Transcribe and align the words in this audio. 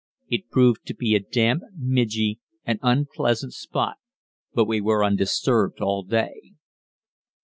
It 0.29 0.49
proved 0.49 0.87
to 0.87 0.95
be 0.95 1.13
a 1.13 1.19
damp, 1.19 1.61
midgy, 1.79 2.39
and 2.65 2.79
unpleasant 2.81 3.53
spot, 3.53 3.97
but 4.51 4.65
we 4.65 4.81
were 4.81 5.03
undisturbed 5.05 5.79
all 5.79 6.01
day. 6.01 6.55